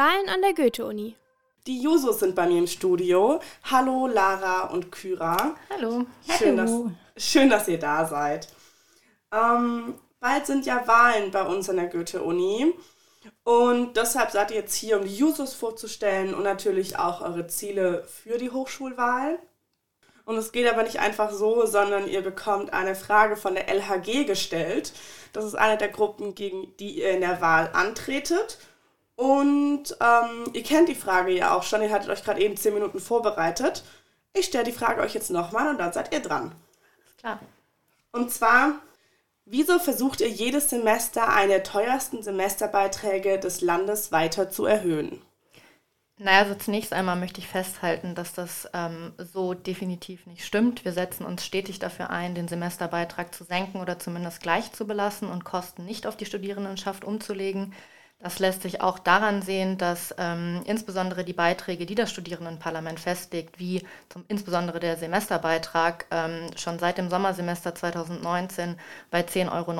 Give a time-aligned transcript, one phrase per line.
[0.00, 1.14] Wahlen an der Goethe-Uni.
[1.66, 3.38] Die Jusos sind bei mir im Studio.
[3.64, 5.54] Hallo Lara und Kyra.
[5.68, 6.06] Hallo.
[6.38, 6.70] Schön, dass,
[7.18, 8.48] schön dass ihr da seid.
[9.30, 12.72] Ähm, bald sind ja Wahlen bei uns an der Goethe-Uni.
[13.44, 18.04] Und deshalb seid ihr jetzt hier, um die Jusos vorzustellen und natürlich auch eure Ziele
[18.04, 19.38] für die Hochschulwahl.
[20.24, 24.24] Und es geht aber nicht einfach so, sondern ihr bekommt eine Frage von der LHG
[24.24, 24.94] gestellt.
[25.34, 28.56] Das ist eine der Gruppen, gegen die ihr in der Wahl antretet.
[29.20, 32.72] Und ähm, ihr kennt die Frage ja auch schon, ihr hattet euch gerade eben zehn
[32.72, 33.84] Minuten vorbereitet.
[34.32, 36.52] Ich stelle die Frage euch jetzt nochmal und dann seid ihr dran.
[37.18, 37.38] Klar.
[38.12, 38.76] Und zwar,
[39.44, 45.20] wieso versucht ihr jedes Semester eine der teuersten Semesterbeiträge des Landes weiter zu erhöhen?
[46.16, 50.86] Naja, also zunächst einmal möchte ich festhalten, dass das ähm, so definitiv nicht stimmt.
[50.86, 55.28] Wir setzen uns stetig dafür ein, den Semesterbeitrag zu senken oder zumindest gleich zu belassen
[55.28, 57.74] und Kosten nicht auf die Studierendenschaft umzulegen.
[58.22, 63.58] Das lässt sich auch daran sehen, dass ähm, insbesondere die Beiträge, die das Studierendenparlament festlegt,
[63.58, 68.76] wie zum, insbesondere der Semesterbeitrag, ähm, schon seit dem Sommersemester 2019
[69.10, 69.72] bei 10,90 Euro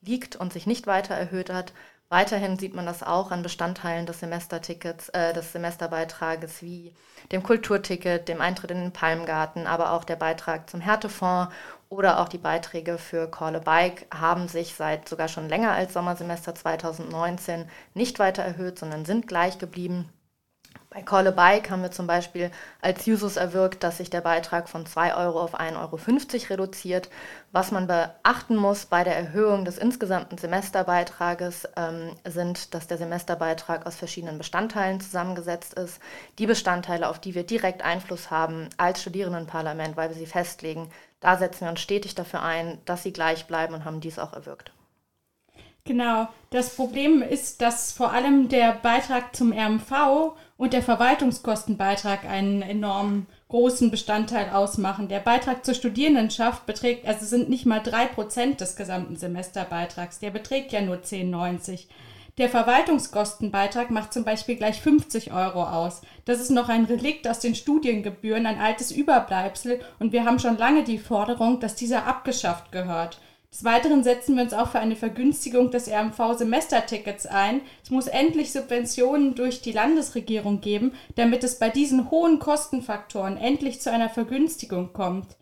[0.00, 1.74] liegt und sich nicht weiter erhöht hat.
[2.10, 6.94] Weiterhin sieht man das auch an Bestandteilen des Semestertickets, äh, des Semesterbeitrages wie
[7.32, 11.52] dem Kulturticket, dem Eintritt in den Palmgarten, aber auch der Beitrag zum Härtefonds
[11.90, 15.92] oder auch die Beiträge für Call a Bike haben sich seit sogar schon länger als
[15.92, 20.10] Sommersemester 2019 nicht weiter erhöht, sondern sind gleich geblieben.
[20.90, 22.50] Bei Call a Bike haben wir zum Beispiel
[22.80, 27.10] als Jusos erwirkt, dass sich der Beitrag von 2 Euro auf 1,50 Euro reduziert.
[27.52, 33.84] Was man beachten muss bei der Erhöhung des insgesamten Semesterbeitrages ähm, sind, dass der Semesterbeitrag
[33.84, 36.00] aus verschiedenen Bestandteilen zusammengesetzt ist.
[36.38, 41.36] Die Bestandteile, auf die wir direkt Einfluss haben als Studierendenparlament, weil wir sie festlegen, da
[41.36, 44.72] setzen wir uns stetig dafür ein, dass sie gleich bleiben und haben dies auch erwirkt.
[45.88, 46.28] Genau.
[46.50, 53.24] Das Problem ist, dass vor allem der Beitrag zum RMV und der Verwaltungskostenbeitrag einen enorm
[53.48, 55.08] großen Bestandteil ausmachen.
[55.08, 60.18] Der Beitrag zur Studierendenschaft beträgt, also sind nicht mal drei Prozent des gesamten Semesterbeitrags.
[60.18, 61.86] Der beträgt ja nur 10,90.
[62.36, 66.02] Der Verwaltungskostenbeitrag macht zum Beispiel gleich 50 Euro aus.
[66.26, 70.58] Das ist noch ein Relikt aus den Studiengebühren, ein altes Überbleibsel und wir haben schon
[70.58, 73.18] lange die Forderung, dass dieser abgeschafft gehört.
[73.50, 77.62] Des Weiteren setzen wir uns auch für eine Vergünstigung des RMV-Semestertickets ein.
[77.82, 83.80] Es muss endlich Subventionen durch die Landesregierung geben, damit es bei diesen hohen Kostenfaktoren endlich
[83.80, 85.36] zu einer Vergünstigung kommt.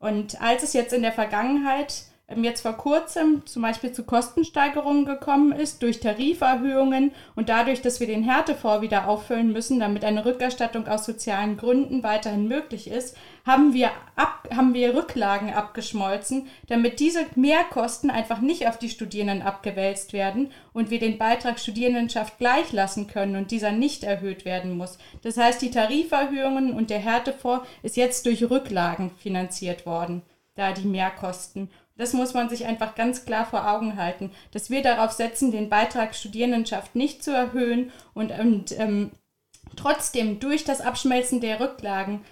[0.00, 2.04] Und als es jetzt in der Vergangenheit
[2.42, 8.06] jetzt vor kurzem zum Beispiel zu Kostensteigerungen gekommen ist durch Tariferhöhungen und dadurch, dass wir
[8.06, 13.74] den Härtefonds wieder auffüllen müssen, damit eine Rückerstattung aus sozialen Gründen weiterhin möglich ist, haben
[13.74, 20.14] wir, ab, haben wir Rücklagen abgeschmolzen, damit diese Mehrkosten einfach nicht auf die Studierenden abgewälzt
[20.14, 24.96] werden und wir den Beitrag Studierendenschaft gleich lassen können und dieser nicht erhöht werden muss.
[25.22, 30.22] Das heißt, die Tariferhöhungen und der Härtefonds ist jetzt durch Rücklagen finanziert worden,
[30.54, 31.68] da die Mehrkosten.
[31.96, 35.68] Das muss man sich einfach ganz klar vor Augen halten, dass wir darauf setzen, den
[35.68, 39.12] Beitrag Studierendenschaft nicht zu erhöhen und, und ähm,
[39.76, 42.24] trotzdem durch das Abschmelzen der Rücklagen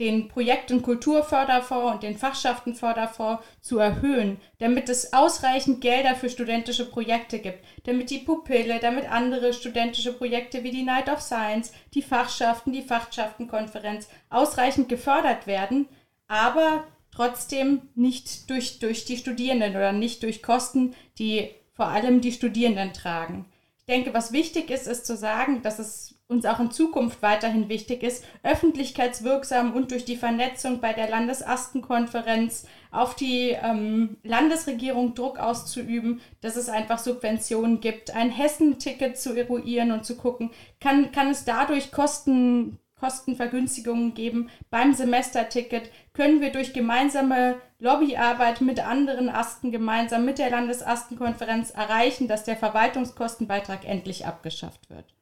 [0.00, 6.88] den Projekt- und Kulturförderfonds und den Fachschaftenförderfonds zu erhöhen, damit es ausreichend Gelder für studentische
[6.88, 12.00] Projekte gibt, damit die Pupille, damit andere studentische Projekte wie die Night of Science, die
[12.00, 15.86] Fachschaften, die Fachschaftenkonferenz ausreichend gefördert werden,
[16.28, 22.32] aber trotzdem nicht durch, durch die Studierenden oder nicht durch Kosten, die vor allem die
[22.32, 23.46] Studierenden tragen.
[23.78, 27.68] Ich denke, was wichtig ist, ist zu sagen, dass es uns auch in Zukunft weiterhin
[27.68, 35.40] wichtig ist, öffentlichkeitswirksam und durch die Vernetzung bei der Landesastenkonferenz auf die ähm, Landesregierung Druck
[35.40, 41.30] auszuüben, dass es einfach Subventionen gibt, ein Hessenticket zu eruieren und zu gucken, kann, kann
[41.30, 49.72] es dadurch Kosten Kostenvergünstigungen geben beim Semesterticket, können wir durch gemeinsame Lobbyarbeit mit anderen Asten
[49.72, 55.14] gemeinsam mit der Landesastenkonferenz erreichen, dass der Verwaltungskostenbeitrag endlich abgeschafft wird.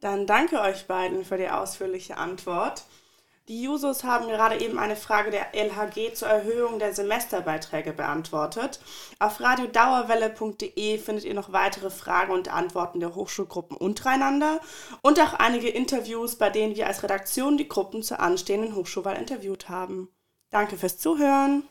[0.00, 2.84] Dann danke euch beiden für die ausführliche Antwort.
[3.50, 8.78] Die Jusos haben gerade eben eine Frage der LHG zur Erhöhung der Semesterbeiträge beantwortet.
[9.18, 14.60] Auf radiodauerwelle.de findet ihr noch weitere Fragen und Antworten der Hochschulgruppen untereinander
[15.02, 19.68] und auch einige Interviews, bei denen wir als Redaktion die Gruppen zur anstehenden Hochschulwahl interviewt
[19.68, 20.08] haben.
[20.50, 21.64] Danke fürs Zuhören.